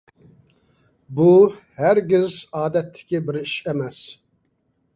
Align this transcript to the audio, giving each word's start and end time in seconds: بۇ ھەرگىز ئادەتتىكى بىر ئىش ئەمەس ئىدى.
بۇ 1.19 1.27
ھەرگىز 1.81 2.39
ئادەتتىكى 2.61 3.23
بىر 3.31 3.41
ئىش 3.45 3.55
ئەمەس 3.69 4.03
ئىدى. 4.09 4.19